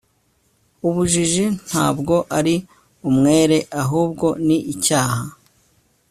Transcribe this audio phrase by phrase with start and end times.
[0.87, 2.55] ubujiji ntabwo ari
[3.09, 5.21] umwere ahubwo ni icyaha